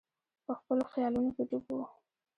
[0.45, 1.83] په خپلو خیالونو کې ډوب وو.